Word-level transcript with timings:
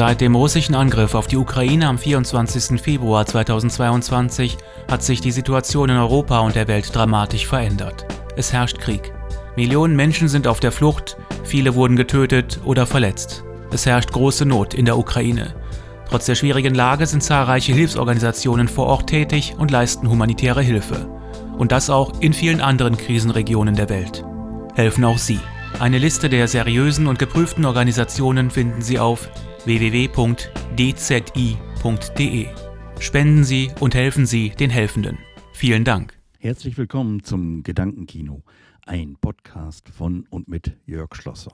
Seit 0.00 0.22
dem 0.22 0.34
russischen 0.34 0.74
Angriff 0.74 1.14
auf 1.14 1.26
die 1.26 1.36
Ukraine 1.36 1.86
am 1.86 1.98
24. 1.98 2.80
Februar 2.80 3.26
2022 3.26 4.56
hat 4.90 5.02
sich 5.02 5.20
die 5.20 5.30
Situation 5.30 5.90
in 5.90 5.98
Europa 5.98 6.38
und 6.38 6.54
der 6.54 6.68
Welt 6.68 6.96
dramatisch 6.96 7.46
verändert. 7.46 8.06
Es 8.34 8.50
herrscht 8.50 8.78
Krieg. 8.78 9.12
Millionen 9.56 9.94
Menschen 9.94 10.28
sind 10.28 10.46
auf 10.46 10.58
der 10.58 10.72
Flucht, 10.72 11.18
viele 11.44 11.74
wurden 11.74 11.96
getötet 11.96 12.60
oder 12.64 12.86
verletzt. 12.86 13.44
Es 13.72 13.84
herrscht 13.84 14.10
große 14.10 14.46
Not 14.46 14.72
in 14.72 14.86
der 14.86 14.96
Ukraine. 14.96 15.54
Trotz 16.08 16.24
der 16.24 16.34
schwierigen 16.34 16.74
Lage 16.74 17.04
sind 17.04 17.22
zahlreiche 17.22 17.74
Hilfsorganisationen 17.74 18.68
vor 18.68 18.86
Ort 18.86 19.06
tätig 19.06 19.54
und 19.58 19.70
leisten 19.70 20.08
humanitäre 20.08 20.62
Hilfe. 20.62 21.10
Und 21.58 21.72
das 21.72 21.90
auch 21.90 22.20
in 22.20 22.32
vielen 22.32 22.62
anderen 22.62 22.96
Krisenregionen 22.96 23.74
der 23.76 23.90
Welt. 23.90 24.24
Helfen 24.74 25.04
auch 25.04 25.18
Sie. 25.18 25.40
Eine 25.78 25.98
Liste 25.98 26.30
der 26.30 26.48
seriösen 26.48 27.06
und 27.06 27.18
geprüften 27.18 27.66
Organisationen 27.66 28.50
finden 28.50 28.80
Sie 28.80 28.98
auf 28.98 29.28
www.dzi.de. 29.64 31.26
Spenden 32.98 33.44
Sie 33.44 33.70
und 33.80 33.94
helfen 33.94 34.26
Sie 34.26 34.50
den 34.50 34.70
Helfenden. 34.70 35.18
Vielen 35.52 35.84
Dank. 35.84 36.18
Herzlich 36.38 36.78
willkommen 36.78 37.22
zum 37.22 37.62
Gedankenkino, 37.62 38.42
ein 38.86 39.16
Podcast 39.20 39.90
von 39.90 40.26
und 40.30 40.48
mit 40.48 40.78
Jörg 40.86 41.14
Schlosser. 41.14 41.52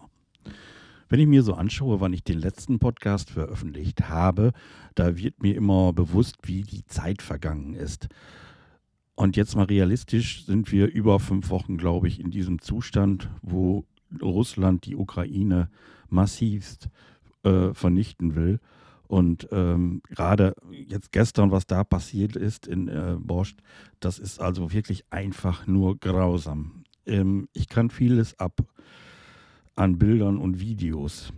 Wenn 1.09 1.21
ich 1.21 1.27
mir 1.27 1.43
so 1.43 1.55
anschaue, 1.55 2.01
wann 2.01 2.13
ich 2.13 2.23
den 2.23 2.39
letzten 2.39 2.79
Podcast 2.79 3.31
veröffentlicht 3.31 4.09
habe, 4.09 4.53
da 4.95 5.17
wird 5.17 5.43
mir 5.43 5.57
immer 5.57 5.93
bewusst, 5.93 6.37
wie 6.45 6.63
die 6.63 6.85
Zeit 6.87 7.23
vergangen 7.23 7.75
ist. 7.75 8.09
Und 9.17 9.37
jetzt 9.37 9.57
mal 9.57 9.65
realistisch 9.65 10.45
sind 10.45 10.71
wir 10.71 10.93
über 10.93 11.19
fünf 11.19 11.51
Wochen, 11.51 11.77
glaube 11.77 12.07
ich, 12.07 12.21
in 12.21 12.31
diesem 12.31 12.61
Zustand, 12.61 13.31
wo 13.43 13.85
Russland 14.23 14.87
die 14.87 14.95
Ukraine 14.95 15.71
massivst 16.09 16.89
äh, 17.47 17.75
vernichten 17.75 18.35
will. 18.35 18.61
Und 19.09 19.49
ähm, 19.53 20.03
gerade 20.09 20.55
jetzt 20.71 21.13
gestern, 21.13 21.53
was 21.53 21.67
da 21.67 21.85
passiert 21.85 22.35
ist 22.35 22.67
in 22.67 22.89
äh, 22.89 23.17
Borscht, 23.19 23.61
das 24.01 24.19
ist 24.19 24.41
also 24.41 24.73
wirklich 24.73 25.05
einfach 25.11 25.67
nur 25.67 25.97
grausam. 25.99 26.85
Ähm, 27.07 27.49
ich 27.53 27.69
kann 27.69 27.91
vieles 27.91 28.39
ab 28.41 28.65
an 29.77 29.99
Bildern 29.99 30.39
und 30.39 30.59
Videos. 30.59 31.33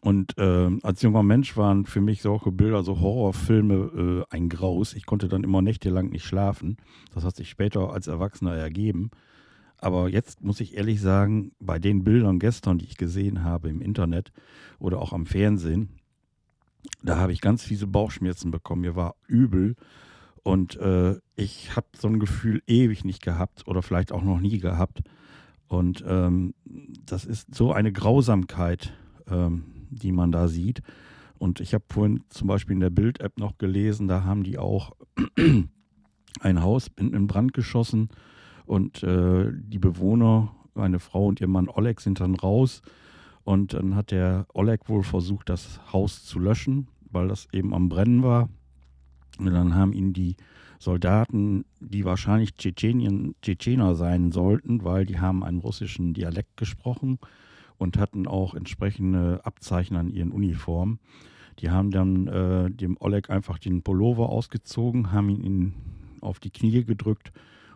Und 0.00 0.36
äh, 0.38 0.70
als 0.82 1.02
junger 1.02 1.22
Mensch 1.22 1.56
waren 1.56 1.86
für 1.86 2.00
mich 2.00 2.22
solche 2.22 2.50
Bilder, 2.50 2.82
so 2.82 2.98
Horrorfilme, 2.98 4.24
äh, 4.30 4.34
ein 4.34 4.48
Graus. 4.48 4.94
Ich 4.94 5.06
konnte 5.06 5.28
dann 5.28 5.44
immer 5.44 5.62
nächtelang 5.62 6.08
nicht 6.08 6.24
schlafen. 6.24 6.78
Das 7.14 7.24
hat 7.24 7.36
sich 7.36 7.48
später 7.48 7.92
als 7.92 8.08
Erwachsener 8.08 8.54
ergeben. 8.54 9.10
Aber 9.78 10.08
jetzt 10.08 10.42
muss 10.42 10.60
ich 10.60 10.76
ehrlich 10.76 11.00
sagen, 11.00 11.52
bei 11.60 11.78
den 11.78 12.04
Bildern 12.04 12.38
gestern, 12.38 12.78
die 12.78 12.84
ich 12.84 12.96
gesehen 12.96 13.44
habe 13.44 13.68
im 13.68 13.80
Internet 13.80 14.32
oder 14.78 15.00
auch 15.00 15.12
am 15.12 15.26
Fernsehen, 15.26 15.88
da 17.02 17.16
habe 17.18 17.32
ich 17.32 17.40
ganz 17.40 17.62
fiese 17.62 17.86
Bauchschmerzen 17.86 18.50
bekommen. 18.50 18.82
Mir 18.82 18.96
war 18.96 19.14
übel. 19.26 19.76
Und 20.42 20.76
äh, 20.76 21.16
ich 21.36 21.76
habe 21.76 21.86
so 21.96 22.08
ein 22.08 22.18
Gefühl 22.18 22.62
ewig 22.66 23.04
nicht 23.04 23.22
gehabt 23.22 23.66
oder 23.68 23.82
vielleicht 23.82 24.12
auch 24.12 24.22
noch 24.22 24.40
nie 24.40 24.58
gehabt. 24.58 25.02
Und 25.68 26.02
ähm, 26.06 26.54
das 27.04 27.24
ist 27.24 27.54
so 27.54 27.72
eine 27.72 27.92
Grausamkeit, 27.92 28.94
ähm, 29.30 29.64
die 29.90 30.12
man 30.12 30.32
da 30.32 30.48
sieht. 30.48 30.82
Und 31.38 31.60
ich 31.60 31.74
habe 31.74 31.84
vorhin 31.88 32.24
zum 32.30 32.48
Beispiel 32.48 32.74
in 32.74 32.80
der 32.80 32.90
Bild-App 32.90 33.38
noch 33.38 33.58
gelesen, 33.58 34.08
da 34.08 34.24
haben 34.24 34.42
die 34.42 34.58
auch 34.58 34.96
ein 36.40 36.62
Haus 36.62 36.90
in, 36.96 37.26
Brand 37.26 37.52
geschossen 37.52 38.08
und 38.68 39.02
äh, 39.02 39.50
die 39.52 39.78
Bewohner, 39.78 40.54
eine 40.74 41.00
Frau 41.00 41.26
und 41.26 41.40
ihr 41.40 41.48
Mann 41.48 41.68
Oleg, 41.68 42.00
sind 42.00 42.20
dann 42.20 42.34
raus. 42.34 42.82
Und 43.42 43.72
dann 43.72 43.94
hat 43.94 44.10
der 44.10 44.46
Oleg 44.52 44.88
wohl 44.88 45.02
versucht, 45.02 45.48
das 45.48 45.80
Haus 45.92 46.24
zu 46.24 46.38
löschen, 46.38 46.88
weil 47.10 47.28
das 47.28 47.48
eben 47.52 47.72
am 47.72 47.88
Brennen 47.88 48.22
war. 48.22 48.50
Und 49.38 49.46
dann 49.46 49.74
haben 49.74 49.94
ihn 49.94 50.12
die 50.12 50.36
Soldaten, 50.78 51.64
die 51.80 52.04
wahrscheinlich 52.04 52.54
Tschetschenien, 52.54 53.34
Tschetschener 53.40 53.94
sein 53.94 54.32
sollten, 54.32 54.84
weil 54.84 55.06
die 55.06 55.18
haben 55.18 55.42
einen 55.42 55.58
russischen 55.58 56.12
Dialekt 56.12 56.56
gesprochen 56.58 57.18
und 57.78 57.96
hatten 57.96 58.26
auch 58.26 58.54
entsprechende 58.54 59.40
Abzeichen 59.44 59.96
an 59.96 60.08
ihren 60.08 60.30
Uniformen. 60.30 60.98
Die 61.60 61.70
haben 61.70 61.90
dann 61.90 62.28
äh, 62.28 62.70
dem 62.70 62.98
Oleg 63.00 63.30
einfach 63.30 63.58
den 63.58 63.82
Pullover 63.82 64.28
ausgezogen, 64.28 65.10
haben 65.10 65.30
ihn 65.30 65.72
auf 66.20 66.38
die 66.38 66.50
Knie 66.50 66.84
gedrückt 66.84 67.32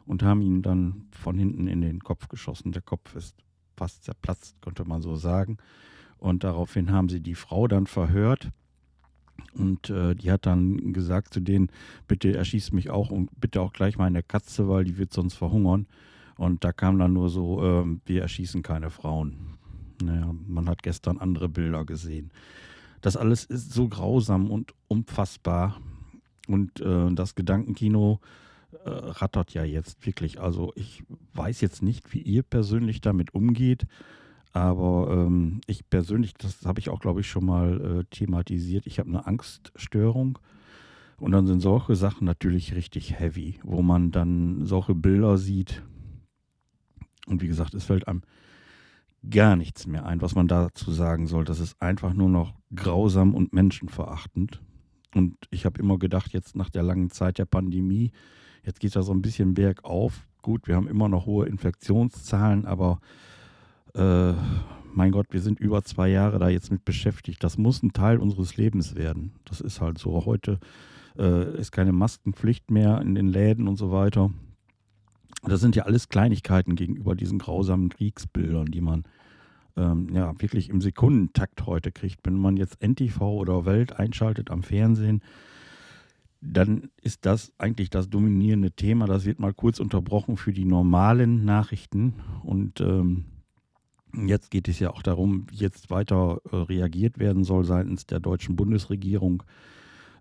und 0.06 0.22
haben 0.22 0.42
ihn 0.42 0.62
dann 0.62 1.06
von 1.12 1.38
hinten 1.38 1.66
in 1.66 1.80
den 1.80 2.00
Kopf 2.00 2.28
geschossen. 2.28 2.72
Der 2.72 2.82
Kopf 2.82 3.14
ist 3.14 3.36
fast 3.76 4.04
zerplatzt, 4.04 4.60
könnte 4.60 4.84
man 4.84 5.02
so 5.02 5.16
sagen. 5.16 5.58
Und 6.18 6.44
daraufhin 6.44 6.92
haben 6.92 7.08
sie 7.08 7.20
die 7.20 7.34
Frau 7.34 7.66
dann 7.66 7.86
verhört. 7.86 8.50
Und 9.54 9.90
äh, 9.90 10.14
die 10.14 10.30
hat 10.30 10.46
dann 10.46 10.92
gesagt 10.92 11.34
zu 11.34 11.40
denen, 11.40 11.70
bitte 12.06 12.34
erschießt 12.34 12.72
mich 12.72 12.90
auch 12.90 13.10
und 13.10 13.28
bitte 13.40 13.60
auch 13.60 13.72
gleich 13.72 13.98
meine 13.98 14.22
Katze, 14.22 14.68
weil 14.68 14.84
die 14.84 14.98
wird 14.98 15.12
sonst 15.12 15.34
verhungern. 15.34 15.86
Und 16.36 16.64
da 16.64 16.72
kam 16.72 16.98
dann 16.98 17.12
nur 17.12 17.28
so, 17.28 17.62
äh, 17.62 17.98
wir 18.06 18.22
erschießen 18.22 18.62
keine 18.62 18.90
Frauen. 18.90 19.58
Naja, 20.02 20.34
man 20.46 20.68
hat 20.68 20.82
gestern 20.82 21.18
andere 21.18 21.48
Bilder 21.48 21.84
gesehen. 21.84 22.30
Das 23.00 23.16
alles 23.16 23.44
ist 23.44 23.72
so 23.72 23.88
grausam 23.88 24.50
und 24.50 24.74
unfassbar. 24.88 25.80
Und 26.48 26.80
äh, 26.80 27.12
das 27.12 27.34
Gedankenkino 27.34 28.20
äh, 28.84 28.90
rattert 28.90 29.54
ja 29.54 29.64
jetzt 29.64 30.04
wirklich. 30.06 30.40
Also 30.40 30.72
ich 30.74 31.02
weiß 31.34 31.60
jetzt 31.60 31.82
nicht, 31.82 32.12
wie 32.12 32.20
ihr 32.20 32.42
persönlich 32.42 33.00
damit 33.00 33.34
umgeht, 33.34 33.86
aber 34.52 35.08
ähm, 35.10 35.60
ich 35.66 35.88
persönlich, 35.88 36.34
das 36.34 36.64
habe 36.64 36.80
ich 36.80 36.90
auch, 36.90 37.00
glaube 37.00 37.20
ich, 37.20 37.28
schon 37.28 37.46
mal 37.46 38.00
äh, 38.00 38.04
thematisiert, 38.14 38.86
ich 38.86 38.98
habe 38.98 39.08
eine 39.08 39.26
Angststörung. 39.26 40.38
Und 41.18 41.30
dann 41.30 41.46
sind 41.46 41.60
solche 41.60 41.94
Sachen 41.94 42.24
natürlich 42.24 42.74
richtig 42.74 43.18
heavy, 43.18 43.60
wo 43.62 43.80
man 43.82 44.10
dann 44.10 44.66
solche 44.66 44.94
Bilder 44.94 45.38
sieht. 45.38 45.82
Und 47.26 47.42
wie 47.42 47.46
gesagt, 47.46 47.74
es 47.74 47.84
fällt 47.84 48.08
einem 48.08 48.22
gar 49.30 49.54
nichts 49.54 49.86
mehr 49.86 50.04
ein, 50.04 50.20
was 50.20 50.34
man 50.34 50.48
dazu 50.48 50.90
sagen 50.90 51.28
soll. 51.28 51.44
Das 51.44 51.60
ist 51.60 51.80
einfach 51.80 52.12
nur 52.12 52.28
noch 52.28 52.54
grausam 52.74 53.34
und 53.34 53.52
menschenverachtend. 53.52 54.60
Und 55.14 55.36
ich 55.50 55.64
habe 55.64 55.80
immer 55.80 55.98
gedacht, 55.98 56.32
jetzt 56.32 56.56
nach 56.56 56.70
der 56.70 56.82
langen 56.82 57.10
Zeit 57.10 57.38
der 57.38 57.44
Pandemie, 57.44 58.10
Jetzt 58.64 58.80
geht 58.80 58.94
da 58.94 59.02
so 59.02 59.12
ein 59.12 59.22
bisschen 59.22 59.54
bergauf. 59.54 60.26
Gut, 60.42 60.66
wir 60.66 60.76
haben 60.76 60.88
immer 60.88 61.08
noch 61.08 61.26
hohe 61.26 61.46
Infektionszahlen, 61.46 62.64
aber 62.66 63.00
äh, 63.94 64.32
mein 64.94 65.12
Gott, 65.12 65.26
wir 65.30 65.40
sind 65.40 65.58
über 65.60 65.82
zwei 65.82 66.08
Jahre 66.08 66.38
da 66.38 66.48
jetzt 66.48 66.70
mit 66.70 66.84
beschäftigt. 66.84 67.42
Das 67.42 67.58
muss 67.58 67.82
ein 67.82 67.92
Teil 67.92 68.18
unseres 68.18 68.56
Lebens 68.56 68.94
werden. 68.94 69.32
Das 69.44 69.60
ist 69.60 69.80
halt 69.80 69.98
so. 69.98 70.24
Heute 70.26 70.58
äh, 71.18 71.56
ist 71.58 71.72
keine 71.72 71.92
Maskenpflicht 71.92 72.70
mehr 72.70 73.00
in 73.00 73.14
den 73.14 73.28
Läden 73.28 73.68
und 73.68 73.76
so 73.76 73.90
weiter. 73.90 74.30
Das 75.44 75.60
sind 75.60 75.74
ja 75.74 75.84
alles 75.84 76.08
Kleinigkeiten 76.08 76.76
gegenüber 76.76 77.14
diesen 77.16 77.38
grausamen 77.38 77.88
Kriegsbildern, 77.88 78.66
die 78.66 78.80
man 78.80 79.04
ähm, 79.76 80.14
ja 80.14 80.32
wirklich 80.40 80.68
im 80.68 80.80
Sekundentakt 80.80 81.66
heute 81.66 81.90
kriegt. 81.90 82.20
Wenn 82.24 82.36
man 82.36 82.56
jetzt 82.56 82.82
NTV 82.82 83.20
oder 83.22 83.64
Welt 83.64 83.98
einschaltet 83.98 84.50
am 84.50 84.62
Fernsehen, 84.62 85.22
dann 86.44 86.90
ist 87.00 87.24
das 87.24 87.52
eigentlich 87.56 87.88
das 87.88 88.10
dominierende 88.10 88.72
Thema. 88.72 89.06
Das 89.06 89.24
wird 89.24 89.38
mal 89.38 89.54
kurz 89.54 89.78
unterbrochen 89.78 90.36
für 90.36 90.52
die 90.52 90.64
normalen 90.64 91.44
Nachrichten. 91.44 92.14
Und 92.42 92.80
ähm, 92.80 93.26
jetzt 94.12 94.50
geht 94.50 94.66
es 94.66 94.80
ja 94.80 94.90
auch 94.90 95.02
darum, 95.02 95.46
wie 95.48 95.56
jetzt 95.56 95.88
weiter 95.90 96.40
äh, 96.50 96.56
reagiert 96.56 97.20
werden 97.20 97.44
soll 97.44 97.64
seitens 97.64 98.06
der 98.06 98.18
deutschen 98.18 98.56
Bundesregierung. 98.56 99.44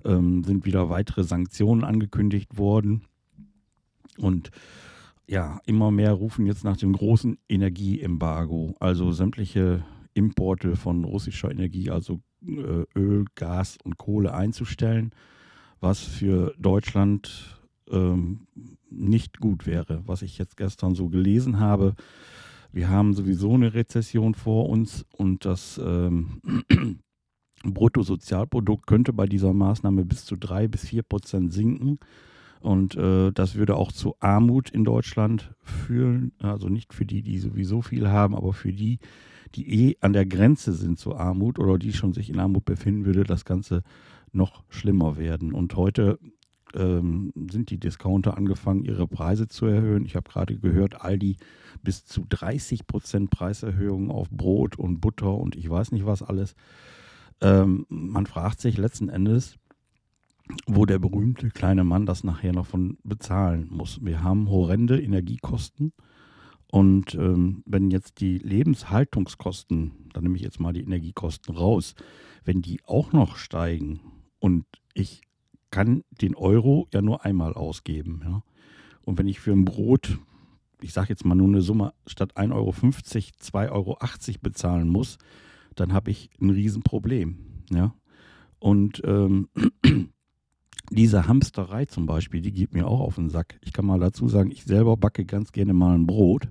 Ähm, 0.05 0.43
sind 0.43 0.65
wieder 0.65 0.89
weitere 0.89 1.23
Sanktionen 1.23 1.83
angekündigt 1.83 2.55
worden. 2.55 3.01
Und 4.19 4.51
ja, 5.27 5.59
immer 5.65 5.89
mehr 5.89 6.13
rufen 6.13 6.45
jetzt 6.45 6.63
nach 6.63 6.77
dem 6.77 6.93
großen 6.93 7.39
Energieembargo, 7.49 8.75
also 8.79 9.11
sämtliche 9.11 9.83
Importe 10.13 10.75
von 10.75 11.03
russischer 11.03 11.49
Energie, 11.49 11.89
also 11.89 12.21
äh, 12.45 12.85
Öl, 12.95 13.25
Gas 13.33 13.79
und 13.83 13.97
Kohle 13.97 14.35
einzustellen 14.35 15.15
was 15.81 15.99
für 15.99 16.53
Deutschland 16.57 17.59
ähm, 17.89 18.47
nicht 18.89 19.39
gut 19.39 19.65
wäre, 19.65 20.03
was 20.05 20.21
ich 20.21 20.37
jetzt 20.37 20.55
gestern 20.55 20.95
so 20.95 21.09
gelesen 21.09 21.59
habe. 21.59 21.95
Wir 22.71 22.89
haben 22.89 23.13
sowieso 23.13 23.53
eine 23.53 23.73
Rezession 23.73 24.33
vor 24.33 24.69
uns 24.69 25.05
und 25.17 25.43
das 25.43 25.81
ähm, 25.83 26.41
Bruttosozialprodukt 27.63 28.87
könnte 28.87 29.11
bei 29.11 29.25
dieser 29.25 29.53
Maßnahme 29.53 30.05
bis 30.05 30.25
zu 30.25 30.35
drei 30.35 30.67
bis 30.67 30.85
vier 30.85 31.03
Prozent 31.03 31.51
sinken. 31.51 31.99
Und 32.61 32.95
äh, 32.95 33.31
das 33.31 33.55
würde 33.55 33.75
auch 33.75 33.91
zu 33.91 34.15
Armut 34.19 34.69
in 34.69 34.83
Deutschland 34.83 35.53
führen. 35.63 36.31
Also 36.39 36.69
nicht 36.69 36.93
für 36.93 37.05
die, 37.05 37.23
die 37.23 37.39
sowieso 37.39 37.81
viel 37.81 38.07
haben, 38.07 38.35
aber 38.35 38.53
für 38.53 38.71
die, 38.71 38.99
die 39.55 39.89
eh 39.89 39.97
an 39.99 40.13
der 40.13 40.27
Grenze 40.27 40.73
sind 40.73 40.99
zur 40.99 41.19
Armut 41.19 41.57
oder 41.59 41.79
die 41.79 41.91
schon 41.91 42.13
sich 42.13 42.29
in 42.29 42.39
Armut 42.39 42.65
befinden, 42.65 43.05
würde 43.05 43.23
das 43.23 43.45
Ganze 43.45 43.81
noch 44.31 44.63
schlimmer 44.69 45.17
werden. 45.17 45.53
Und 45.53 45.75
heute 45.75 46.19
ähm, 46.75 47.33
sind 47.51 47.69
die 47.69 47.79
Discounter 47.79 48.37
angefangen, 48.37 48.83
ihre 48.83 49.07
Preise 49.07 49.47
zu 49.47 49.65
erhöhen. 49.65 50.05
Ich 50.05 50.15
habe 50.15 50.29
gerade 50.29 50.57
gehört, 50.57 51.01
Aldi 51.01 51.37
bis 51.83 52.05
zu 52.05 52.25
30 52.27 52.87
Prozent 52.87 53.29
Preiserhöhungen 53.29 54.11
auf 54.11 54.29
Brot 54.29 54.77
und 54.77 55.01
Butter 55.01 55.33
und 55.35 55.55
ich 55.55 55.69
weiß 55.69 55.91
nicht 55.91 56.05
was 56.05 56.23
alles. 56.23 56.55
ähm, 57.41 57.85
man 57.89 58.25
fragt 58.25 58.61
sich 58.61 58.77
letzten 58.77 59.09
Endes, 59.09 59.57
wo 60.67 60.85
der 60.85 60.99
berühmte 60.99 61.49
kleine 61.49 61.83
Mann 61.83 62.05
das 62.05 62.23
nachher 62.23 62.53
noch 62.53 62.67
von 62.67 62.97
bezahlen 63.03 63.67
muss. 63.71 64.03
Wir 64.03 64.21
haben 64.23 64.49
horrende 64.49 65.01
Energiekosten. 65.01 65.93
Und 66.71 67.15
ähm, 67.15 67.63
wenn 67.65 67.91
jetzt 67.91 68.21
die 68.21 68.37
Lebenshaltungskosten, 68.37 69.91
da 70.13 70.21
nehme 70.21 70.37
ich 70.37 70.41
jetzt 70.41 70.59
mal 70.59 70.71
die 70.71 70.83
Energiekosten 70.83 71.55
raus, 71.55 71.95
wenn 72.45 72.61
die 72.61 72.79
auch 72.85 73.11
noch 73.11 73.35
steigen 73.35 73.99
und 74.41 74.65
ich 74.93 75.21
kann 75.69 76.03
den 76.21 76.35
Euro 76.35 76.87
ja 76.93 77.01
nur 77.01 77.23
einmal 77.23 77.53
ausgeben. 77.53 78.21
Ja? 78.25 78.43
Und 79.03 79.17
wenn 79.17 79.27
ich 79.27 79.39
für 79.39 79.53
ein 79.53 79.63
Brot, 79.63 80.17
ich 80.81 80.91
sage 80.91 81.09
jetzt 81.09 81.23
mal 81.23 81.35
nur 81.35 81.47
eine 81.47 81.61
Summe, 81.61 81.93
statt 82.05 82.35
1,50 82.35 82.51
Euro 82.51 82.71
2,80 82.71 83.69
Euro 83.71 83.97
bezahlen 84.41 84.89
muss, 84.89 85.17
dann 85.75 85.93
habe 85.93 86.11
ich 86.11 86.29
ein 86.41 86.49
Riesenproblem. 86.49 87.37
Ja? 87.69 87.93
Und 88.59 89.01
ähm, 89.05 89.47
diese 90.91 91.27
Hamsterei 91.27 91.85
zum 91.85 92.07
Beispiel, 92.07 92.41
die 92.41 92.51
geht 92.51 92.73
mir 92.73 92.87
auch 92.87 92.99
auf 92.99 93.15
den 93.15 93.29
Sack. 93.29 93.59
Ich 93.61 93.71
kann 93.71 93.85
mal 93.85 93.99
dazu 93.99 94.27
sagen, 94.27 94.51
ich 94.51 94.63
selber 94.63 94.97
backe 94.97 95.23
ganz 95.23 95.51
gerne 95.51 95.73
mal 95.73 95.95
ein 95.95 96.07
Brot 96.07 96.49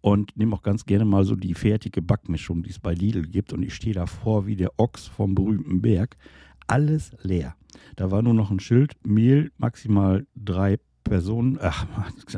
und 0.00 0.36
nehme 0.36 0.56
auch 0.56 0.62
ganz 0.62 0.84
gerne 0.84 1.04
mal 1.04 1.24
so 1.24 1.36
die 1.36 1.54
fertige 1.54 2.02
Backmischung, 2.02 2.62
die 2.62 2.70
es 2.70 2.78
bei 2.78 2.94
Lidl 2.94 3.22
gibt. 3.22 3.52
Und 3.52 3.62
ich 3.62 3.74
stehe 3.74 3.94
davor 3.94 4.46
wie 4.46 4.56
der 4.56 4.78
Ochs 4.78 5.06
vom 5.06 5.34
berühmten 5.34 5.80
Berg. 5.80 6.16
Alles 6.66 7.14
leer. 7.22 7.54
Da 7.96 8.10
war 8.10 8.22
nur 8.22 8.34
noch 8.34 8.50
ein 8.50 8.60
Schild, 8.60 8.94
Mehl 9.04 9.52
maximal 9.58 10.26
drei 10.34 10.78
Personen, 11.04 11.58
ach, 11.62 11.86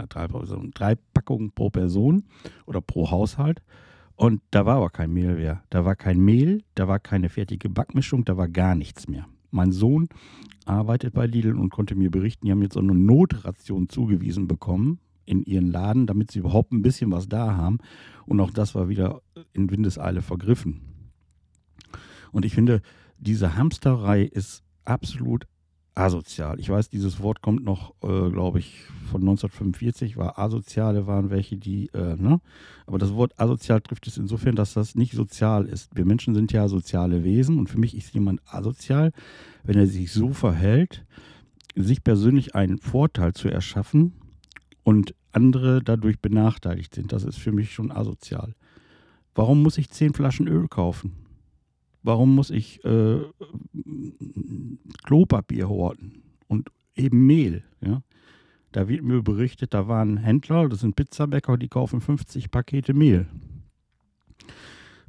drei, 0.09 0.29
Personen, 0.29 0.73
drei 0.73 0.97
Packungen 1.15 1.53
pro 1.53 1.71
Person 1.71 2.25
oder 2.67 2.81
pro 2.81 3.11
Haushalt. 3.11 3.63
Und 4.17 4.41
da 4.51 4.65
war 4.65 4.77
aber 4.77 4.91
kein 4.91 5.13
Mehl 5.13 5.35
mehr. 5.35 5.63
Da 5.71 5.85
war 5.85 5.95
kein 5.95 6.19
Mehl, 6.19 6.63
da 6.75 6.89
war 6.89 6.99
keine 6.99 7.29
fertige 7.29 7.69
Backmischung, 7.69 8.25
da 8.25 8.37
war 8.37 8.49
gar 8.49 8.75
nichts 8.75 9.09
mehr. 9.09 9.27
Mein 9.51 9.73
Sohn 9.73 10.09
arbeitet 10.65 11.15
bei 11.15 11.27
Lidl 11.27 11.57
und 11.57 11.71
konnte 11.71 11.95
mir 11.95 12.11
berichten, 12.11 12.47
die 12.47 12.53
haben 12.53 12.63
jetzt 12.63 12.75
so 12.75 12.81
eine 12.81 12.95
Notration 12.95 13.89
zugewiesen 13.89 14.49
bekommen 14.49 14.99
in 15.27 15.43
ihren 15.43 15.71
Laden, 15.71 16.07
damit 16.07 16.31
sie 16.31 16.39
überhaupt 16.39 16.73
ein 16.73 16.83
bisschen 16.83 17.11
was 17.11 17.29
da 17.29 17.57
haben. 17.57 17.79
Und 18.27 18.41
auch 18.41 18.51
das 18.51 18.75
war 18.75 18.89
wieder 18.89 19.23
in 19.53 19.71
Windeseile 19.71 20.23
vergriffen. 20.23 20.81
Und 22.33 22.45
ich 22.45 22.55
finde, 22.55 22.81
diese 23.19 23.57
Hamsterei 23.57 24.23
ist 24.23 24.63
absolut 24.85 25.47
asozial. 25.97 26.61
Ich 26.61 26.69
weiß, 26.69 26.91
dieses 26.91 27.21
Wort 27.23 27.41
kommt 27.41 27.65
noch, 27.65 27.95
äh, 28.03 28.31
glaube 28.31 28.59
ich, 28.59 28.85
von 29.11 29.23
1945, 29.23 30.17
war 30.19 30.39
asoziale 30.39 31.07
waren 31.07 31.31
welche, 31.31 31.57
die, 31.57 31.89
äh, 31.95 32.17
ne? 32.17 32.41
Aber 32.87 32.99
das 32.99 33.15
Wort 33.15 33.41
asozial 33.41 33.81
trifft 33.81 34.07
es 34.07 34.19
insofern, 34.19 34.57
dass 34.57 34.75
das 34.75 34.95
nicht 34.95 35.15
sozial 35.15 35.65
ist. 35.65 35.97
Wir 35.97 36.05
Menschen 36.05 36.35
sind 36.35 36.53
ja 36.53 36.69
soziale 36.69 37.25
Wesen 37.25 37.59
und 37.59 37.71
für 37.71 37.79
mich 37.79 37.97
ist 37.97 38.13
jemand 38.13 38.41
asozial, 38.45 39.13
wenn 39.65 39.79
er 39.79 39.87
sich 39.87 40.13
so 40.13 40.33
verhält, 40.35 41.07
sich 41.75 42.05
persönlich 42.05 42.55
einen 42.55 42.79
Vorteil 42.79 43.33
zu 43.33 43.49
erschaffen 43.49 44.13
und 44.83 45.15
andere 45.33 45.83
dadurch 45.83 46.21
benachteiligt 46.21 46.95
sind. 46.95 47.13
Das 47.13 47.25
ist 47.25 47.39
für 47.39 47.53
mich 47.53 47.73
schon 47.73 47.91
asozial. 47.91 48.55
Warum 49.35 49.63
muss 49.63 49.79
ich 49.79 49.91
zehn 49.91 50.13
Flaschen 50.13 50.47
Öl 50.47 50.69
kaufen? 50.69 51.26
Warum 52.07 52.37
muss 52.37 52.51
ich 52.51 52.85
äh, 52.85 53.19
Klopapier 55.03 55.69
horten 55.69 56.23
und 56.47 56.71
eben 56.95 57.27
Mehl? 57.27 57.65
Ja? 57.81 58.01
Da 58.71 58.87
wird 58.87 59.03
mir 59.03 59.23
berichtet, 59.23 59.75
da 59.75 59.89
waren 59.89 60.17
Händler, 60.17 60.69
das 60.69 60.81
sind 60.81 60.95
Pizzabäcker, 60.95 61.57
die 61.57 61.67
kaufen 61.67 62.01
50 62.01 62.53
Pakete 62.53 62.95
Mehl. 62.95 63.27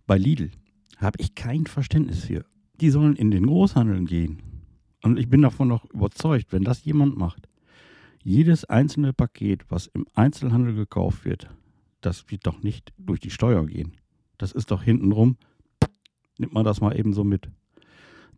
Bei 0.07 0.17
Lidl 0.17 0.49
habe 0.97 1.19
ich 1.19 1.35
kein 1.35 1.67
Verständnis 1.67 2.25
für. 2.25 2.45
Die 2.81 2.89
sollen 2.89 3.15
in 3.15 3.29
den 3.29 3.45
Großhandeln 3.45 4.07
gehen. 4.07 4.41
Und 5.03 5.19
ich 5.19 5.29
bin 5.29 5.43
davon 5.43 5.67
noch 5.67 5.85
überzeugt, 5.91 6.51
wenn 6.51 6.63
das 6.63 6.83
jemand 6.83 7.15
macht, 7.15 7.47
jedes 8.23 8.65
einzelne 8.65 9.13
Paket, 9.13 9.69
was 9.69 9.85
im 9.85 10.07
Einzelhandel 10.15 10.73
gekauft 10.73 11.25
wird, 11.25 11.47
das 12.01 12.31
wird 12.31 12.47
doch 12.47 12.63
nicht 12.63 12.91
durch 12.97 13.19
die 13.19 13.29
Steuer 13.29 13.67
gehen. 13.67 13.91
Das 14.39 14.51
ist 14.51 14.71
doch 14.71 14.81
hintenrum 14.81 15.37
nimmt 16.39 16.53
man 16.53 16.65
das 16.65 16.81
mal 16.81 16.97
eben 16.97 17.13
so 17.13 17.23
mit. 17.23 17.49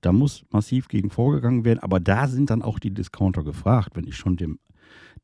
Da 0.01 0.13
muss 0.13 0.45
massiv 0.51 0.87
gegen 0.87 1.09
vorgegangen 1.09 1.65
werden, 1.65 1.79
aber 1.79 1.99
da 1.99 2.27
sind 2.27 2.49
dann 2.49 2.61
auch 2.61 2.79
die 2.79 2.93
Discounter 2.93 3.43
gefragt. 3.43 3.95
Wenn 3.95 4.07
ich 4.07 4.15
schon 4.15 4.37
dem, 4.37 4.59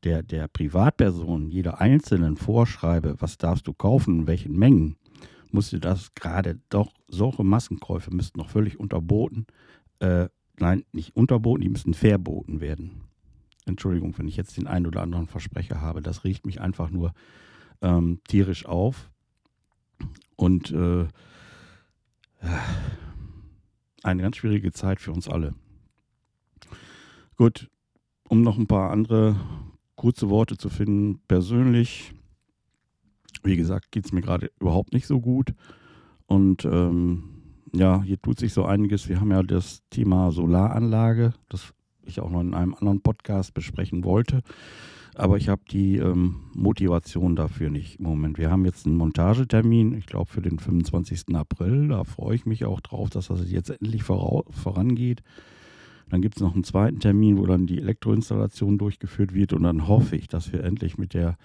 der, 0.04 0.22
der 0.22 0.48
Privatperson, 0.48 1.50
jeder 1.50 1.80
Einzelnen 1.80 2.36
vorschreibe, 2.36 3.16
was 3.18 3.38
darfst 3.38 3.66
du 3.66 3.72
kaufen, 3.72 4.20
in 4.20 4.26
welchen 4.26 4.58
Mengen, 4.58 4.96
musste 5.50 5.80
das 5.80 6.14
gerade 6.14 6.60
doch, 6.68 6.92
solche 7.08 7.44
Massenkäufe 7.44 8.14
müssten 8.14 8.38
noch 8.38 8.50
völlig 8.50 8.78
unterboten, 8.78 9.46
äh, 10.00 10.28
nein, 10.58 10.84
nicht 10.92 11.16
unterboten, 11.16 11.62
die 11.62 11.68
müssen 11.68 11.94
verboten 11.94 12.60
werden. 12.60 13.02
Entschuldigung, 13.64 14.16
wenn 14.18 14.28
ich 14.28 14.36
jetzt 14.36 14.56
den 14.56 14.66
einen 14.66 14.86
oder 14.86 15.02
anderen 15.02 15.26
Versprecher 15.26 15.80
habe, 15.80 16.02
das 16.02 16.24
riecht 16.24 16.46
mich 16.46 16.60
einfach 16.60 16.90
nur 16.90 17.12
ähm, 17.82 18.20
tierisch 18.28 18.66
auf. 18.66 19.10
Und 20.36 20.70
äh, 20.70 21.06
eine 24.02 24.22
ganz 24.22 24.36
schwierige 24.36 24.72
Zeit 24.72 25.00
für 25.00 25.12
uns 25.12 25.28
alle. 25.28 25.54
Gut, 27.36 27.70
um 28.28 28.42
noch 28.42 28.56
ein 28.56 28.66
paar 28.66 28.90
andere 28.90 29.36
kurze 29.96 30.28
Worte 30.30 30.56
zu 30.56 30.68
finden. 30.68 31.20
Persönlich, 31.28 32.12
wie 33.42 33.56
gesagt, 33.56 33.90
geht 33.90 34.06
es 34.06 34.12
mir 34.12 34.22
gerade 34.22 34.50
überhaupt 34.60 34.92
nicht 34.92 35.06
so 35.06 35.20
gut. 35.20 35.54
Und 36.26 36.64
ähm, 36.64 37.24
ja, 37.72 38.02
hier 38.02 38.20
tut 38.20 38.38
sich 38.38 38.52
so 38.52 38.64
einiges. 38.64 39.08
Wir 39.08 39.20
haben 39.20 39.30
ja 39.30 39.42
das 39.42 39.82
Thema 39.90 40.30
Solaranlage, 40.30 41.34
das 41.48 41.72
ich 42.02 42.20
auch 42.20 42.30
noch 42.30 42.40
in 42.40 42.54
einem 42.54 42.74
anderen 42.74 43.00
Podcast 43.00 43.54
besprechen 43.54 44.04
wollte. 44.04 44.42
Aber 45.18 45.38
ich 45.38 45.48
habe 45.48 45.62
die 45.70 45.96
ähm, 45.96 46.42
Motivation 46.54 47.36
dafür 47.36 47.70
nicht 47.70 47.98
im 47.98 48.04
Moment. 48.04 48.36
Wir 48.36 48.50
haben 48.50 48.66
jetzt 48.66 48.84
einen 48.84 48.96
Montagetermin, 48.96 49.94
ich 49.94 50.04
glaube 50.04 50.30
für 50.30 50.42
den 50.42 50.58
25. 50.58 51.34
April. 51.34 51.88
Da 51.88 52.04
freue 52.04 52.36
ich 52.36 52.44
mich 52.44 52.66
auch 52.66 52.80
drauf, 52.80 53.08
dass 53.08 53.28
das 53.28 53.50
jetzt 53.50 53.70
endlich 53.70 54.02
vorangeht. 54.02 55.22
Dann 56.10 56.20
gibt 56.20 56.36
es 56.36 56.42
noch 56.42 56.52
einen 56.52 56.64
zweiten 56.64 57.00
Termin, 57.00 57.38
wo 57.38 57.46
dann 57.46 57.66
die 57.66 57.78
Elektroinstallation 57.78 58.76
durchgeführt 58.76 59.32
wird. 59.32 59.54
Und 59.54 59.62
dann 59.62 59.88
hoffe 59.88 60.16
ich, 60.16 60.28
dass 60.28 60.52
wir 60.52 60.62
endlich 60.62 60.98
mit 60.98 61.14
der 61.14 61.38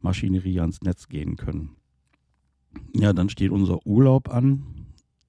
Maschinerie 0.00 0.60
ans 0.60 0.80
Netz 0.82 1.08
gehen 1.08 1.36
können. 1.36 1.70
Ja, 2.94 3.12
dann 3.12 3.30
steht 3.30 3.50
unser 3.50 3.84
Urlaub 3.84 4.32
an. 4.32 4.62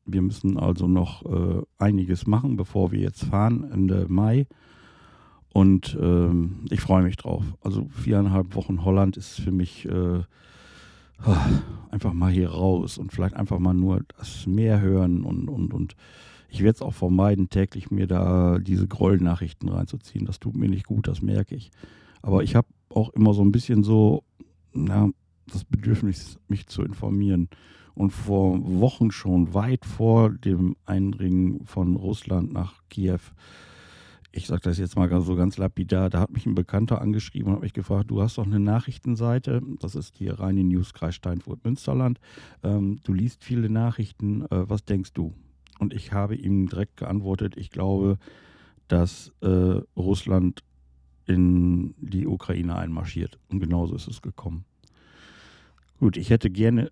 Wir 0.05 0.21
müssen 0.21 0.57
also 0.57 0.87
noch 0.87 1.25
äh, 1.25 1.63
einiges 1.79 2.27
machen, 2.27 2.55
bevor 2.55 2.91
wir 2.91 2.99
jetzt 2.99 3.23
fahren 3.23 3.63
Ende 3.71 4.05
Mai. 4.09 4.45
Und 5.51 5.97
ähm, 5.99 6.65
ich 6.69 6.79
freue 6.79 7.03
mich 7.03 7.17
drauf. 7.17 7.43
Also 7.61 7.87
viereinhalb 7.89 8.55
Wochen 8.55 8.83
Holland 8.85 9.17
ist 9.17 9.41
für 9.41 9.51
mich 9.51 9.85
äh, 9.85 10.21
einfach 11.91 12.13
mal 12.13 12.31
hier 12.31 12.49
raus 12.49 12.97
und 12.97 13.11
vielleicht 13.11 13.35
einfach 13.35 13.59
mal 13.59 13.73
nur 13.73 14.01
das 14.17 14.45
Meer 14.47 14.79
hören 14.79 15.23
und, 15.23 15.49
und, 15.49 15.73
und 15.73 15.95
ich 16.49 16.61
werde 16.61 16.75
es 16.75 16.81
auch 16.81 16.93
vermeiden, 16.93 17.49
täglich 17.49 17.91
mir 17.91 18.07
da 18.07 18.57
diese 18.59 18.87
Grollnachrichten 18.87 19.69
reinzuziehen. 19.69 20.25
Das 20.25 20.39
tut 20.39 20.55
mir 20.55 20.69
nicht 20.69 20.85
gut, 20.85 21.07
das 21.07 21.21
merke 21.21 21.55
ich. 21.55 21.71
Aber 22.21 22.43
ich 22.43 22.55
habe 22.55 22.67
auch 22.89 23.09
immer 23.09 23.33
so 23.33 23.43
ein 23.43 23.51
bisschen 23.51 23.83
so, 23.83 24.23
na, 24.73 25.09
das 25.47 25.63
Bedürfnis, 25.63 26.39
mich 26.47 26.67
zu 26.67 26.83
informieren. 26.83 27.49
Und 27.93 28.11
vor 28.11 28.59
Wochen 28.79 29.11
schon, 29.11 29.53
weit 29.53 29.85
vor 29.85 30.29
dem 30.29 30.75
Eindringen 30.85 31.65
von 31.65 31.95
Russland 31.95 32.53
nach 32.53 32.81
Kiew, 32.89 33.19
ich 34.31 34.47
sage 34.47 34.61
das 34.61 34.77
jetzt 34.77 34.95
mal 34.95 35.09
so 35.21 35.35
ganz 35.35 35.57
lapidar, 35.57 36.09
da 36.09 36.19
hat 36.19 36.31
mich 36.31 36.45
ein 36.45 36.55
Bekannter 36.55 37.01
angeschrieben 37.01 37.49
und 37.49 37.55
hat 37.55 37.63
mich 37.63 37.73
gefragt, 37.73 38.11
du 38.11 38.21
hast 38.21 38.37
doch 38.37 38.45
eine 38.45 38.59
Nachrichtenseite, 38.59 39.61
das 39.79 39.95
ist 39.95 40.15
hier 40.17 40.39
reine 40.39 40.63
News 40.63 40.93
Kreis 40.93 41.15
Steinfurt-Münsterland, 41.15 42.19
ähm, 42.63 42.99
du 43.03 43.13
liest 43.13 43.43
viele 43.43 43.69
Nachrichten, 43.69 44.43
äh, 44.43 44.69
was 44.69 44.85
denkst 44.85 45.13
du? 45.13 45.33
Und 45.79 45.93
ich 45.93 46.11
habe 46.11 46.35
ihm 46.35 46.67
direkt 46.67 46.97
geantwortet, 46.97 47.55
ich 47.57 47.71
glaube, 47.71 48.17
dass 48.87 49.31
äh, 49.41 49.81
Russland 49.95 50.63
in 51.25 51.93
die 51.97 52.27
Ukraine 52.27 52.75
einmarschiert. 52.75 53.39
Und 53.49 53.59
genauso 53.59 53.95
ist 53.95 54.07
es 54.07 54.21
gekommen. 54.21 54.65
Gut, 55.99 56.17
ich 56.17 56.31
hätte 56.31 56.49
gerne 56.49 56.91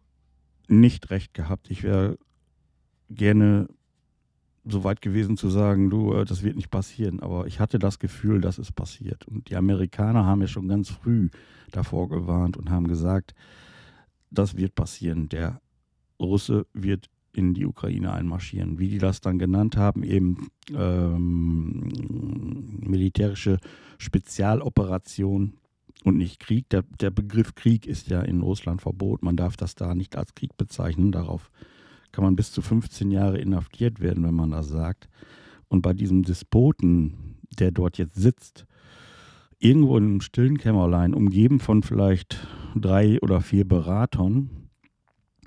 nicht 0.67 1.09
recht 1.09 1.33
gehabt. 1.33 1.71
Ich 1.71 1.83
wäre 1.83 2.17
gerne 3.09 3.67
so 4.69 4.83
weit 4.83 5.01
gewesen 5.01 5.37
zu 5.37 5.49
sagen, 5.49 5.89
du, 5.89 6.13
äh, 6.13 6.25
das 6.25 6.43
wird 6.43 6.55
nicht 6.55 6.71
passieren. 6.71 7.19
Aber 7.19 7.47
ich 7.47 7.59
hatte 7.59 7.79
das 7.79 7.99
Gefühl, 7.99 8.41
dass 8.41 8.57
es 8.57 8.71
passiert. 8.71 9.27
Und 9.27 9.49
die 9.49 9.55
Amerikaner 9.55 10.25
haben 10.25 10.41
ja 10.41 10.47
schon 10.47 10.67
ganz 10.67 10.89
früh 10.89 11.29
davor 11.71 12.09
gewarnt 12.09 12.57
und 12.57 12.69
haben 12.69 12.87
gesagt, 12.87 13.33
das 14.29 14.57
wird 14.57 14.75
passieren. 14.75 15.29
Der 15.29 15.61
Russe 16.19 16.65
wird 16.73 17.09
in 17.33 17.53
die 17.53 17.65
Ukraine 17.65 18.11
einmarschieren. 18.13 18.79
Wie 18.79 18.89
die 18.89 18.97
das 18.97 19.21
dann 19.21 19.37
genannt 19.37 19.77
haben, 19.77 20.03
eben 20.03 20.47
ähm, 20.73 21.87
militärische 22.79 23.59
Spezialoperation 23.99 25.53
und 26.03 26.17
nicht 26.17 26.39
Krieg. 26.39 26.67
Der, 26.69 26.83
der 26.99 27.11
Begriff 27.11 27.53
Krieg 27.53 27.85
ist 27.85 28.07
ja 28.07 28.21
in 28.21 28.41
Russland 28.41 28.81
verboten. 28.81 29.25
Man 29.25 29.37
darf 29.37 29.55
das 29.55 29.75
da 29.75 29.93
nicht 29.93 30.15
als 30.15 30.33
Krieg 30.33 30.57
bezeichnen. 30.57 31.11
Darauf 31.11 31.51
kann 32.17 32.23
man 32.23 32.35
bis 32.35 32.51
zu 32.51 32.63
15 32.63 33.11
Jahre 33.11 33.37
inhaftiert 33.37 33.99
werden, 33.99 34.23
wenn 34.23 34.33
man 34.33 34.49
das 34.49 34.69
sagt. 34.69 35.07
Und 35.67 35.83
bei 35.83 35.93
diesem 35.93 36.23
Despoten, 36.23 37.37
der 37.59 37.69
dort 37.69 37.99
jetzt 37.99 38.15
sitzt, 38.15 38.65
irgendwo 39.59 39.95
in 39.99 40.05
einem 40.05 40.21
stillen 40.21 40.57
Kämmerlein, 40.57 41.13
umgeben 41.13 41.59
von 41.59 41.83
vielleicht 41.83 42.39
drei 42.73 43.21
oder 43.21 43.39
vier 43.39 43.67
Beratern, 43.67 44.49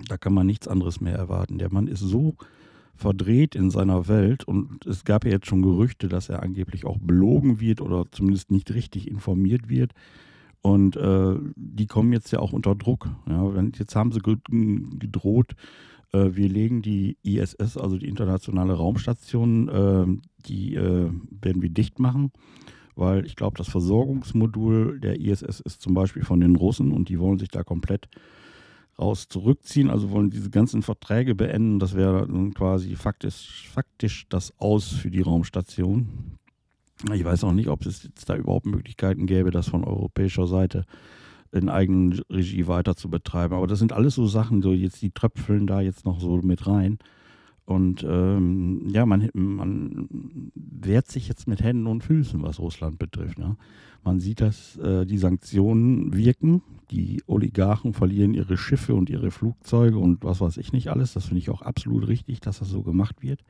da 0.07 0.17
kann 0.17 0.33
man 0.33 0.47
nichts 0.47 0.69
anderes 0.69 1.01
mehr 1.01 1.17
erwarten. 1.17 1.59
Der 1.59 1.73
Mann 1.73 1.89
ist 1.89 1.99
so 1.99 2.37
verdreht 2.95 3.57
in 3.57 3.73
seiner 3.73 4.07
Welt 4.07 4.45
und 4.45 4.87
es 4.87 5.03
gab 5.03 5.25
ja 5.25 5.33
jetzt 5.33 5.49
schon 5.49 5.63
Gerüchte, 5.63 6.07
dass 6.07 6.29
er 6.29 6.41
angeblich 6.41 6.87
auch 6.87 6.99
belogen 7.01 7.59
wird 7.59 7.81
oder 7.81 8.05
zumindest 8.13 8.53
nicht 8.53 8.73
richtig 8.73 9.11
informiert 9.11 9.69
wird. 9.69 9.91
Und 10.63 10.95
äh, 10.95 11.35
die 11.57 11.87
kommen 11.89 12.13
jetzt 12.13 12.31
ja 12.31 12.39
auch 12.39 12.53
unter 12.53 12.77
Druck. 12.77 13.09
Ja, 13.29 13.61
jetzt 13.77 13.97
haben 13.97 14.13
sie 14.13 14.21
gedroht, 14.21 15.57
äh, 16.13 16.31
wir 16.33 16.49
legen 16.49 16.83
die 16.83 17.17
ISS, 17.23 17.77
also 17.77 17.97
die 17.99 18.09
internationale 18.09 18.75
Raumstation, 18.75 19.69
äh, 19.69 20.07
die 20.47 20.75
äh, 20.75 21.11
werden 21.41 21.63
wir 21.63 21.71
dicht 21.71 21.99
machen, 21.99 22.33
weil 22.95 23.25
ich 23.27 23.37
glaube, 23.37 23.57
das 23.59 23.69
Versorgungsmodul 23.69 25.01
der 25.01 25.21
ISS 25.21 25.61
ist 25.61 25.81
zum 25.81 25.95
Beispiel 25.95 26.25
von 26.25 26.41
den 26.41 26.57
Russen 26.57 26.93
und 26.93 27.09
die 27.09 27.19
wollen 27.19 27.39
sich 27.39 27.49
da 27.49 27.63
komplett 27.63 28.09
raus 28.99 29.29
zurückziehen, 29.29 29.89
also 29.89 30.11
wollen 30.11 30.31
diese 30.31 30.51
ganzen 30.51 30.83
Verträge 30.83 31.35
beenden. 31.35 31.79
Das 31.79 31.95
wäre 31.95 32.27
dann 32.27 32.53
quasi 32.53 32.97
faktisch, 32.97 33.69
faktisch 33.73 34.27
das 34.29 34.53
Aus 34.59 34.89
für 34.89 35.11
die 35.11 35.23
Raumstation. 35.23 36.37
Ich 37.15 37.25
weiß 37.25 37.45
auch 37.45 37.53
nicht, 37.53 37.69
ob 37.69 37.87
es 37.87 38.03
jetzt 38.03 38.29
da 38.29 38.37
überhaupt 38.37 38.67
Möglichkeiten 38.67 39.27
gäbe, 39.27 39.51
das 39.51 39.69
von 39.69 39.85
europäischer 39.85 40.47
Seite 40.47 40.85
in 41.53 41.69
eigenen 41.69 42.21
Regie 42.31 42.67
weiter 42.67 42.97
zu 42.97 43.11
betreiben. 43.11 43.55
Aber 43.55 43.67
das 43.67 43.79
sind 43.79 43.93
alles 43.93 44.15
so 44.15 44.27
Sachen, 44.27 44.63
so 44.63 44.73
jetzt 44.73 45.03
die 45.03 45.11
tröpfeln 45.11 45.67
da 45.67 45.81
jetzt 45.81 46.05
noch 46.05 46.21
so 46.21 46.37
mit 46.43 46.67
rein. 46.67 46.99
Und 47.71 48.05
ähm, 48.09 48.89
ja, 48.89 49.07
man, 49.07 49.31
man 49.33 50.09
wehrt 50.55 51.09
sich 51.09 51.29
jetzt 51.29 51.47
mit 51.47 51.63
Händen 51.63 51.87
und 51.87 52.03
Füßen, 52.03 52.43
was 52.43 52.59
Russland 52.59 52.99
betrifft. 52.99 53.39
Ne? 53.39 53.57
Man 54.03 54.19
sieht, 54.19 54.41
dass 54.41 54.77
äh, 54.79 55.07
die 55.07 55.19
Sanktionen 55.19 56.13
wirken. 56.13 56.63
Die 56.91 57.23
Oligarchen 57.27 57.93
verlieren 57.93 58.35
ihre 58.35 58.57
Schiffe 58.57 58.95
und 58.95 59.09
ihre 59.09 59.31
Flugzeuge 59.31 59.99
und 59.99 60.25
was 60.25 60.41
weiß 60.41 60.57
ich 60.57 60.73
nicht 60.73 60.89
alles. 60.89 61.13
Das 61.13 61.27
finde 61.27 61.43
ich 61.43 61.51
auch 61.51 61.63
absolut 61.63 62.09
richtig, 62.09 62.41
dass 62.41 62.59
das 62.59 62.71
so 62.71 62.83
gemacht 62.83 63.23
wird. 63.23 63.45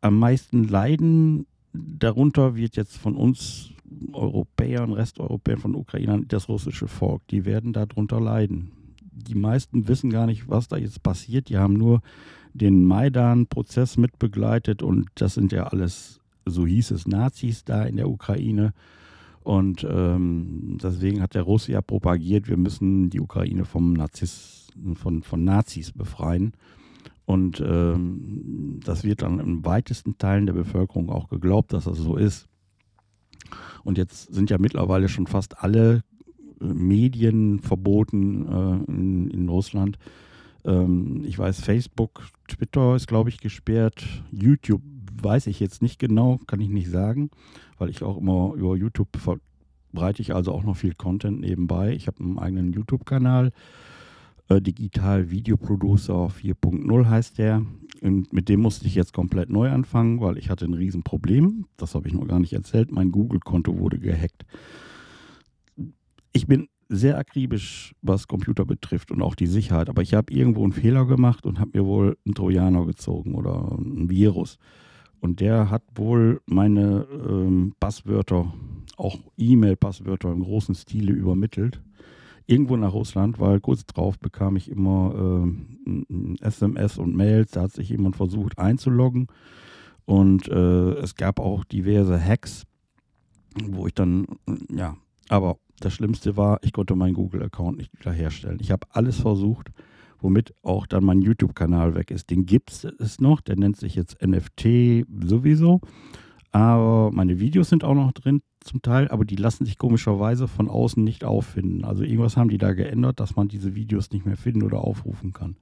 Am 0.00 0.18
meisten 0.20 0.62
leiden 0.62 1.46
darunter 1.72 2.54
wird 2.54 2.76
jetzt 2.76 2.96
von 2.96 3.16
uns 3.16 3.70
Europäern, 4.12 4.92
Resteuropäern, 4.92 5.58
von 5.58 5.74
Ukrainern 5.74 6.26
das 6.28 6.48
russische 6.48 6.88
Volk. 6.88 7.26
Die 7.28 7.44
werden 7.44 7.72
darunter 7.72 8.20
leiden. 8.20 8.72
Die 9.12 9.34
meisten 9.34 9.88
wissen 9.88 10.10
gar 10.10 10.26
nicht, 10.26 10.48
was 10.48 10.68
da 10.68 10.76
jetzt 10.76 11.02
passiert. 11.02 11.48
Die 11.48 11.58
haben 11.58 11.74
nur 11.74 12.02
den 12.54 12.84
Maidan-Prozess 12.84 13.96
mitbegleitet 13.96 14.82
und 14.82 15.08
das 15.16 15.34
sind 15.34 15.52
ja 15.52 15.64
alles, 15.64 16.20
so 16.44 16.66
hieß 16.66 16.90
es, 16.92 17.06
Nazis 17.06 17.64
da 17.64 17.84
in 17.84 17.96
der 17.96 18.08
Ukraine. 18.08 18.72
Und 19.42 19.86
ähm, 19.88 20.78
deswegen 20.82 21.22
hat 21.22 21.34
der 21.34 21.42
Russe 21.42 21.72
ja 21.72 21.80
propagiert, 21.80 22.48
wir 22.48 22.56
müssen 22.56 23.10
die 23.10 23.20
Ukraine 23.20 23.64
vom 23.64 23.92
Nazis, 23.92 24.68
von, 24.94 25.22
von 25.22 25.44
Nazis 25.44 25.92
befreien. 25.92 26.52
Und 27.26 27.60
ähm, 27.60 28.80
das 28.84 29.04
wird 29.04 29.22
dann 29.22 29.40
in 29.40 29.64
weitesten 29.64 30.16
Teilen 30.18 30.46
der 30.46 30.52
Bevölkerung 30.52 31.10
auch 31.10 31.28
geglaubt, 31.28 31.72
dass 31.72 31.84
das 31.84 31.98
so 31.98 32.16
ist. 32.16 32.48
Und 33.84 33.98
jetzt 33.98 34.32
sind 34.34 34.50
ja 34.50 34.58
mittlerweile 34.58 35.08
schon 35.08 35.26
fast 35.26 35.62
alle 35.62 36.02
äh, 36.60 36.64
Medien 36.64 37.60
verboten 37.60 38.46
äh, 38.46 38.90
in, 38.90 39.30
in, 39.30 39.48
Russland. 39.48 39.98
Ähm, 40.64 41.22
ich 41.24 41.38
weiß, 41.38 41.60
Facebook, 41.60 42.28
Twitter 42.48 42.96
ist, 42.96 43.06
glaube 43.06 43.28
ich, 43.30 43.38
gesperrt. 43.38 44.04
YouTube 44.30 44.82
weiß 45.22 45.46
ich 45.46 45.60
jetzt 45.60 45.82
nicht 45.82 45.98
genau, 45.98 46.38
kann 46.46 46.60
ich 46.60 46.68
nicht 46.68 46.90
sagen, 46.90 47.30
weil 47.78 47.88
ich 47.88 48.02
auch 48.02 48.18
immer 48.18 48.52
über 48.54 48.76
YouTube 48.76 49.08
verbreite 49.16 50.20
ich 50.20 50.34
also 50.34 50.52
auch 50.52 50.62
noch 50.62 50.76
viel 50.76 50.94
Content 50.94 51.40
nebenbei. 51.40 51.92
Ich 51.92 52.06
habe 52.06 52.22
einen 52.22 52.38
eigenen 52.38 52.72
YouTube-Kanal. 52.72 53.52
Äh, 54.48 54.60
Digital 54.60 55.30
Video 55.30 55.56
Producer 55.56 56.28
4.0 56.28 57.08
heißt 57.08 57.38
der. 57.38 57.62
Und 58.02 58.32
mit 58.32 58.48
dem 58.48 58.60
musste 58.60 58.86
ich 58.86 58.94
jetzt 58.94 59.12
komplett 59.12 59.50
neu 59.50 59.70
anfangen, 59.70 60.20
weil 60.20 60.38
ich 60.38 60.50
hatte 60.50 60.66
ein 60.66 60.74
Riesenproblem. 60.74 61.66
Das 61.76 61.94
habe 61.94 62.08
ich 62.08 62.14
noch 62.14 62.26
gar 62.26 62.38
nicht 62.38 62.52
erzählt. 62.52 62.92
Mein 62.92 63.10
Google-Konto 63.10 63.78
wurde 63.78 63.98
gehackt. 63.98 64.44
Ich 66.32 66.46
bin 66.46 66.68
sehr 66.88 67.18
akribisch, 67.18 67.94
was 68.02 68.28
Computer 68.28 68.64
betrifft 68.64 69.10
und 69.10 69.22
auch 69.22 69.34
die 69.34 69.46
Sicherheit. 69.48 69.88
Aber 69.88 70.02
ich 70.02 70.14
habe 70.14 70.32
irgendwo 70.32 70.62
einen 70.62 70.72
Fehler 70.72 71.06
gemacht 71.06 71.46
und 71.46 71.58
habe 71.58 71.70
mir 71.74 71.86
wohl 71.86 72.16
einen 72.24 72.34
Trojaner 72.34 72.86
gezogen 72.86 73.34
oder 73.34 73.76
ein 73.78 74.08
Virus. 74.08 74.58
Und 75.18 75.40
der 75.40 75.70
hat 75.70 75.82
wohl 75.94 76.40
meine 76.46 77.06
ähm, 77.28 77.74
Passwörter, 77.80 78.52
auch 78.96 79.18
E-Mail-Passwörter 79.38 80.30
im 80.30 80.44
großen 80.44 80.74
Stile 80.74 81.12
übermittelt 81.12 81.80
irgendwo 82.46 82.76
nach 82.76 82.92
Russland, 82.92 83.40
weil 83.40 83.60
kurz 83.60 83.84
drauf 83.86 84.18
bekam 84.18 84.56
ich 84.56 84.70
immer 84.70 85.46
äh, 85.88 86.44
SMS 86.44 86.98
und 86.98 87.16
Mails, 87.16 87.52
da 87.52 87.62
hat 87.62 87.72
sich 87.72 87.88
jemand 87.90 88.16
versucht 88.16 88.58
einzuloggen 88.58 89.26
und 90.04 90.48
äh, 90.48 90.92
es 91.00 91.16
gab 91.16 91.40
auch 91.40 91.64
diverse 91.64 92.22
Hacks, 92.22 92.64
wo 93.64 93.86
ich 93.86 93.94
dann, 93.94 94.26
ja, 94.70 94.96
aber 95.28 95.56
das 95.80 95.92
Schlimmste 95.92 96.36
war, 96.36 96.58
ich 96.62 96.72
konnte 96.72 96.94
meinen 96.94 97.14
Google-Account 97.14 97.78
nicht 97.78 97.92
wiederherstellen. 97.98 98.58
Ich 98.60 98.70
habe 98.70 98.86
alles 98.90 99.20
versucht, 99.20 99.70
womit 100.20 100.54
auch 100.62 100.86
dann 100.86 101.04
mein 101.04 101.20
YouTube-Kanal 101.20 101.94
weg 101.94 102.10
ist. 102.10 102.30
Den 102.30 102.46
gibt 102.46 102.70
es 102.70 103.20
noch, 103.20 103.40
der 103.40 103.56
nennt 103.56 103.76
sich 103.76 103.94
jetzt 103.94 104.16
NFT 104.24 105.06
sowieso. 105.24 105.80
Aber 106.56 107.10
meine 107.12 107.38
Videos 107.38 107.68
sind 107.68 107.84
auch 107.84 107.94
noch 107.94 108.12
drin 108.12 108.40
zum 108.64 108.80
Teil, 108.80 109.08
aber 109.08 109.26
die 109.26 109.36
lassen 109.36 109.66
sich 109.66 109.76
komischerweise 109.76 110.48
von 110.48 110.70
außen 110.70 111.04
nicht 111.04 111.22
auffinden. 111.22 111.84
Also 111.84 112.02
irgendwas 112.02 112.38
haben 112.38 112.48
die 112.48 112.56
da 112.56 112.72
geändert, 112.72 113.20
dass 113.20 113.36
man 113.36 113.48
diese 113.48 113.74
Videos 113.74 114.10
nicht 114.10 114.24
mehr 114.24 114.38
finden 114.38 114.62
oder 114.62 114.78
aufrufen 114.78 115.34
kann. 115.34 115.56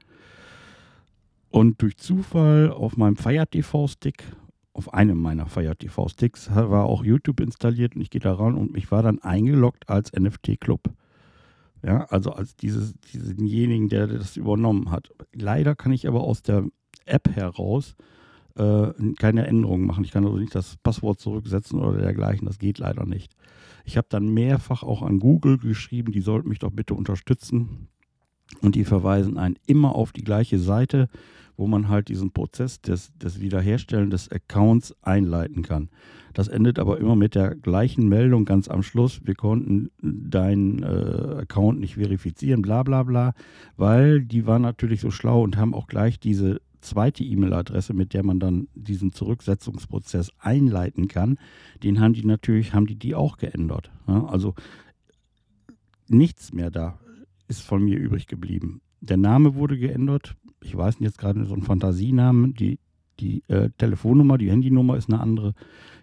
Und 1.51 1.83
durch 1.83 1.97
Zufall 1.97 2.71
auf 2.71 2.97
meinem 2.97 3.17
Fire 3.17 3.45
TV 3.45 3.89
Stick, 3.89 4.23
auf 4.73 4.95
einem 4.95 5.19
meiner 5.19 5.47
Fire 5.47 5.75
TV 5.75 6.07
Sticks, 6.07 6.49
war 6.55 6.85
auch 6.85 7.03
YouTube 7.03 7.41
installiert 7.41 7.97
und 7.97 8.01
ich 8.03 8.11
gehe 8.11 8.21
da 8.21 8.33
ran 8.33 8.55
und 8.55 8.77
ich 8.77 8.93
war 8.93 9.03
dann 9.03 9.19
eingeloggt 9.21 9.89
als 9.89 10.13
NFT 10.13 10.61
Club. 10.61 10.83
Ja, 11.83 12.05
also 12.05 12.31
als 12.31 12.55
dieses, 12.55 12.95
diesenjenigen, 13.13 13.89
der 13.89 14.07
das 14.07 14.37
übernommen 14.37 14.93
hat. 14.93 15.11
Leider 15.33 15.75
kann 15.75 15.91
ich 15.91 16.07
aber 16.07 16.23
aus 16.23 16.43
der 16.43 16.67
App 17.05 17.35
heraus 17.35 17.97
äh, 18.57 18.93
keine 19.19 19.47
Änderungen 19.47 19.87
machen. 19.87 20.05
Ich 20.05 20.13
kann 20.13 20.25
also 20.25 20.39
nicht 20.39 20.55
das 20.55 20.77
Passwort 20.77 21.21
zurücksetzen 21.21 21.81
oder 21.81 21.99
dergleichen. 21.99 22.47
Das 22.47 22.59
geht 22.59 22.79
leider 22.79 23.07
nicht. 23.07 23.35
Ich 23.85 23.97
habe 23.97 24.07
dann 24.11 24.33
mehrfach 24.33 24.83
auch 24.83 25.03
an 25.03 25.19
Google 25.19 25.59
geschrieben, 25.59 26.13
die 26.13 26.21
sollten 26.21 26.49
mich 26.49 26.61
doch 26.61 26.71
bitte 26.71 26.95
unterstützen. 26.95 27.89
Und 28.61 28.75
die 28.75 28.85
verweisen 28.85 29.39
einen 29.39 29.59
immer 29.67 29.95
auf 29.95 30.13
die 30.13 30.25
gleiche 30.25 30.59
Seite, 30.59 31.09
wo 31.57 31.67
man 31.67 31.89
halt 31.89 32.09
diesen 32.09 32.33
Prozess 32.33 32.81
des, 32.81 33.17
des 33.17 33.41
Wiederherstellen 33.41 34.11
des 34.11 34.31
Accounts 34.31 34.95
einleiten 35.03 35.63
kann. 35.63 35.89
Das 36.33 36.49
endet 36.49 36.81
aber 36.81 36.99
immer 36.99 37.15
mit 37.15 37.37
der 37.37 37.55
gleichen 37.55 38.09
Meldung 38.09 38.45
ganz 38.45 38.69
am 38.69 38.83
Schluss. 38.83 39.21
Wir 39.25 39.37
konnten 39.37 39.91
deinen 40.01 40.83
äh, 40.83 41.43
Account 41.43 41.79
nicht 41.79 41.95
verifizieren, 41.95 42.61
bla 42.61 42.83
bla 42.83 43.05
bla, 43.05 43.35
weil 43.77 44.23
die 44.23 44.47
waren 44.47 44.63
natürlich 44.63 45.01
so 45.01 45.11
schlau 45.11 45.43
und 45.43 45.57
haben 45.57 45.75
auch 45.75 45.87
gleich 45.87 46.19
diese 46.19 46.61
zweite 46.85 47.25
E-Mail-Adresse, 47.25 47.95
mit 47.95 48.15
der 48.15 48.23
man 48.23 48.39
dann 48.39 48.69
diesen 48.75 49.13
Zurücksetzungsprozess 49.13 50.31
einleiten 50.39 51.09
kann, 51.09 51.39
den 51.83 52.01
haben 52.01 52.13
die 52.13 52.25
natürlich, 52.25 52.75
haben 52.75 52.87
die 52.87 52.97
die 52.97 53.15
auch 53.15 53.37
geändert. 53.37 53.91
Ja, 54.07 54.25
also 54.27 54.55
nichts 56.09 56.53
mehr 56.53 56.71
da 56.71 56.99
ist 57.49 57.63
von 57.63 57.83
mir 57.85 57.99
übrig 57.99 58.27
geblieben. 58.27 58.81
Der 59.01 59.17
Name 59.17 59.55
wurde 59.55 59.79
geändert. 59.79 60.37
Ich 60.63 60.77
weiß 60.77 61.01
nicht 61.01 61.09
jetzt 61.09 61.19
gerade 61.19 61.45
so 61.45 61.55
einen 61.55 61.63
Fantasienamen. 61.63 62.55
Die, 62.55 62.79
die 63.21 63.43
äh, 63.49 63.71
Telefonnummer, 63.77 64.39
die 64.39 64.51
Handynummer 64.51 64.97
ist 64.97 65.11
eine 65.11 65.21
andere. 65.21 65.55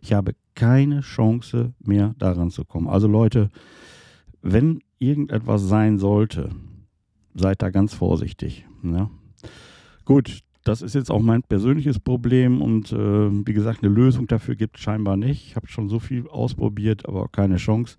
Ich 0.02 0.14
habe 0.14 0.36
keine 0.56 1.02
Chance 1.02 1.74
mehr 1.80 2.14
daran 2.18 2.52
zu 2.52 2.66
kommen. 2.66 2.88
Also 2.88 3.08
Leute, 3.08 3.50
wenn 4.42 4.82
irgendetwas 5.00 5.68
sein 5.68 5.98
sollte, 5.98 6.50
seid 7.34 7.62
da 7.62 7.70
ganz 7.70 7.94
vorsichtig. 7.94 8.66
Ja. 8.84 9.10
Gut, 10.06 10.42
das 10.63 10.82
ist 10.82 10.94
jetzt 10.94 11.10
auch 11.10 11.22
mein 11.22 11.41
persönliches 11.41 12.00
Problem 12.00 12.62
und 12.62 12.91
äh, 12.91 12.96
wie 12.98 13.53
gesagt, 13.53 13.84
eine 13.84 13.94
Lösung 13.94 14.27
dafür 14.27 14.56
gibt 14.56 14.77
es 14.77 14.84
scheinbar 14.84 15.18
nicht. 15.18 15.48
Ich 15.48 15.56
habe 15.56 15.68
schon 15.68 15.89
so 15.89 16.00
viel 16.00 16.27
ausprobiert, 16.27 17.08
aber 17.08 17.27
keine 17.30 17.58
Chance. 17.58 17.98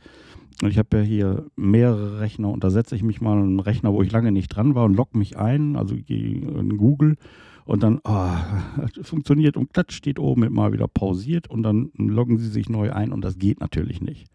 Und 0.62 0.71
ich 0.71 0.78
habe 0.78 0.99
ja 0.99 1.02
hier 1.02 1.47
mehrere 1.57 2.21
Rechner 2.21 2.50
und 2.50 2.62
da 2.62 2.71
setze 2.71 2.95
ich 2.95 3.02
mich 3.02 3.21
mal 3.21 3.37
einen 3.37 3.59
Rechner, 3.59 3.92
wo 3.92 4.02
ich 4.02 4.12
lange 4.12 4.31
nicht 4.31 4.49
dran 4.49 4.76
war 4.76 4.85
und 4.85 4.95
logge 4.95 5.19
mich 5.19 5.37
ein, 5.37 5.76
also 5.76 5.97
in 5.97 6.76
Google 6.76 7.16
und 7.64 7.83
dann 7.83 8.00
oh, 8.04 8.31
funktioniert 9.02 9.57
und 9.57 9.73
klatsch 9.73 9.95
steht 9.95 10.21
oben 10.21 10.52
mal 10.52 10.73
wieder 10.73 10.87
pausiert 10.87 11.49
und 11.49 11.64
dann 11.64 11.90
loggen 11.97 12.38
sie 12.38 12.49
sich 12.49 12.69
neu 12.69 12.92
ein 12.92 13.12
und 13.12 13.23
das 13.23 13.38
geht 13.38 13.61
natürlich 13.61 14.00
nicht. 14.00 14.28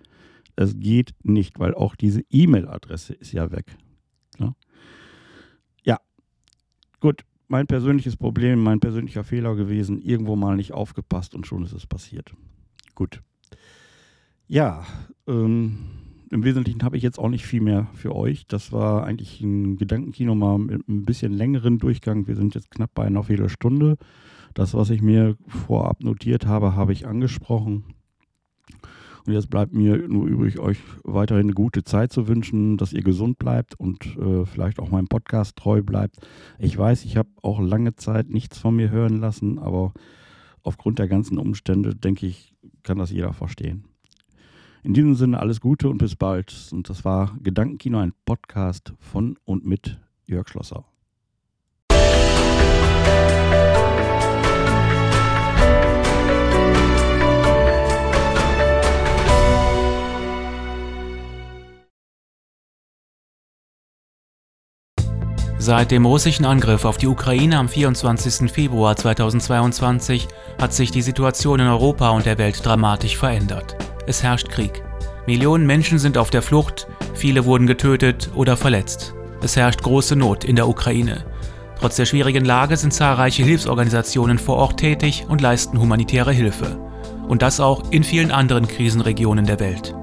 Es 0.57 0.77
geht 0.77 1.13
nicht, 1.23 1.59
weil 1.59 1.75
auch 1.75 1.95
diese 1.95 2.23
E-Mail-Adresse 2.29 3.13
ist 3.13 3.31
ja 3.31 3.51
weg. 3.51 3.77
Ja, 4.39 4.53
ja. 5.83 5.99
gut 6.99 7.23
mein 7.47 7.67
persönliches 7.67 8.17
Problem, 8.17 8.61
mein 8.61 8.79
persönlicher 8.79 9.23
Fehler 9.23 9.55
gewesen, 9.55 10.01
irgendwo 10.01 10.35
mal 10.35 10.55
nicht 10.55 10.73
aufgepasst 10.73 11.35
und 11.35 11.47
schon 11.47 11.63
ist 11.63 11.73
es 11.73 11.87
passiert. 11.87 12.33
Gut. 12.95 13.21
Ja, 14.47 14.85
ähm, 15.27 15.77
im 16.29 16.43
Wesentlichen 16.43 16.83
habe 16.83 16.97
ich 16.97 17.03
jetzt 17.03 17.19
auch 17.19 17.29
nicht 17.29 17.45
viel 17.45 17.61
mehr 17.61 17.87
für 17.93 18.15
euch. 18.15 18.47
Das 18.47 18.71
war 18.71 19.05
eigentlich 19.05 19.41
ein 19.41 19.77
Gedankenkino 19.77 20.35
mal 20.35 20.57
mit 20.57 20.87
ein 20.87 21.05
bisschen 21.05 21.33
längeren 21.33 21.77
Durchgang. 21.77 22.27
Wir 22.27 22.35
sind 22.35 22.55
jetzt 22.55 22.71
knapp 22.71 22.91
bei 22.93 23.05
einer 23.05 23.23
Viertelstunde. 23.23 23.97
Das, 24.53 24.73
was 24.73 24.89
ich 24.89 25.01
mir 25.01 25.37
vorab 25.47 26.03
notiert 26.03 26.45
habe, 26.45 26.75
habe 26.75 26.91
ich 26.91 27.07
angesprochen. 27.07 27.83
Und 29.27 29.33
jetzt 29.33 29.49
bleibt 29.49 29.73
mir 29.73 30.07
nur 30.07 30.25
übrig, 30.25 30.57
euch 30.57 30.77
weiterhin 31.03 31.47
eine 31.47 31.53
gute 31.53 31.83
Zeit 31.83 32.13
zu 32.13 32.29
wünschen, 32.29 32.77
dass 32.77 32.93
ihr 32.93 33.03
gesund 33.03 33.37
bleibt 33.37 33.77
und 33.77 34.05
äh, 34.17 34.45
vielleicht 34.45 34.79
auch 34.79 34.89
meinem 34.89 35.09
Podcast 35.09 35.57
treu 35.57 35.83
bleibt. 35.83 36.15
Ich 36.59 36.77
weiß, 36.77 37.03
ich 37.03 37.17
habe 37.17 37.27
auch 37.41 37.59
lange 37.59 37.93
Zeit 37.95 38.29
nichts 38.29 38.57
von 38.57 38.77
mir 38.77 38.89
hören 38.89 39.19
lassen, 39.19 39.59
aber 39.59 39.91
aufgrund 40.63 40.99
der 40.99 41.09
ganzen 41.09 41.37
Umstände, 41.39 41.93
denke 41.93 42.25
ich, 42.25 42.55
kann 42.83 42.99
das 42.99 43.11
jeder 43.11 43.33
verstehen. 43.33 43.83
In 44.83 44.93
diesem 44.93 45.15
Sinne 45.15 45.41
alles 45.41 45.59
Gute 45.59 45.89
und 45.89 45.97
bis 45.97 46.15
bald. 46.15 46.69
Und 46.71 46.89
das 46.89 47.03
war 47.03 47.37
Gedankenkino, 47.43 47.99
ein 47.99 48.13
Podcast 48.25 48.93
von 48.97 49.37
und 49.43 49.65
mit 49.65 49.99
Jörg 50.25 50.47
Schlosser. 50.47 50.85
Seit 65.67 65.91
dem 65.91 66.05
russischen 66.05 66.45
Angriff 66.45 66.85
auf 66.85 66.97
die 66.97 67.07
Ukraine 67.07 67.57
am 67.57 67.67
24. 67.67 68.49
Februar 68.49 68.95
2022 68.95 70.29
hat 70.61 70.73
sich 70.73 70.91
die 70.91 71.01
Situation 71.01 71.59
in 71.59 71.67
Europa 71.67 72.09
und 72.11 72.25
der 72.25 72.37
Welt 72.37 72.65
dramatisch 72.65 73.17
verändert. 73.17 73.75
Es 74.05 74.23
herrscht 74.23 74.47
Krieg. 74.47 74.81
Millionen 75.25 75.65
Menschen 75.65 75.99
sind 75.99 76.17
auf 76.17 76.29
der 76.29 76.41
Flucht, 76.41 76.87
viele 77.15 77.43
wurden 77.43 77.67
getötet 77.67 78.29
oder 78.33 78.55
verletzt. 78.55 79.13
Es 79.41 79.57
herrscht 79.57 79.83
große 79.83 80.15
Not 80.15 80.45
in 80.45 80.55
der 80.55 80.69
Ukraine. 80.69 81.25
Trotz 81.77 81.97
der 81.97 82.05
schwierigen 82.05 82.45
Lage 82.45 82.77
sind 82.77 82.93
zahlreiche 82.93 83.43
Hilfsorganisationen 83.43 84.39
vor 84.39 84.55
Ort 84.55 84.79
tätig 84.79 85.25
und 85.27 85.41
leisten 85.41 85.81
humanitäre 85.81 86.31
Hilfe. 86.31 86.79
Und 87.27 87.41
das 87.41 87.59
auch 87.59 87.91
in 87.91 88.05
vielen 88.05 88.31
anderen 88.31 88.69
Krisenregionen 88.69 89.45
der 89.45 89.59
Welt. 89.59 89.93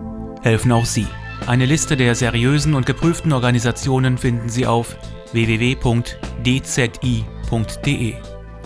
Helfen 0.43 0.73
auch 0.73 0.85
Sie. 0.85 1.07
Eine 1.47 1.65
Liste 1.65 1.97
der 1.97 2.15
seriösen 2.15 2.75
und 2.75 2.85
geprüften 2.85 3.33
Organisationen 3.33 4.19
finden 4.19 4.51
Sie 4.51 4.67
auf 4.67 4.99
www.dzi.de. 5.35 6.15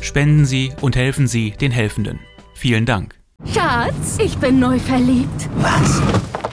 Spenden 0.00 0.46
Sie 0.46 0.72
und 0.80 0.94
helfen 0.96 1.26
Sie 1.26 1.50
den 1.50 1.72
Helfenden. 1.72 2.20
Vielen 2.54 2.86
Dank. 2.86 3.16
Schatz, 3.52 4.18
ich 4.18 4.36
bin 4.38 4.58
neu 4.60 4.78
verliebt. 4.78 5.48
Was? 5.56 6.00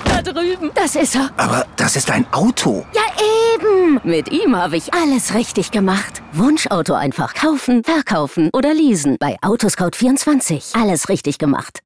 Da 0.06 0.22
drüben. 0.22 0.72
Das 0.76 0.96
ist 0.96 1.16
er. 1.16 1.30
Aber 1.38 1.66
das 1.76 1.96
ist 1.96 2.10
ein 2.12 2.26
Auto. 2.32 2.86
Ja, 2.94 3.02
eben. 3.56 4.00
Mit 4.04 4.32
ihm 4.32 4.56
habe 4.56 4.78
ich 4.78 4.94
alles 4.94 5.34
richtig 5.34 5.72
gemacht. 5.72 6.22
Wunschauto 6.32 6.94
einfach 6.94 7.34
kaufen, 7.34 7.84
verkaufen 7.84 8.50
oder 8.54 8.74
leasen. 8.74 9.18
Bei 9.20 9.38
Autoscout24. 9.42 10.80
Alles 10.80 11.10
richtig 11.10 11.38
gemacht. 11.38 11.80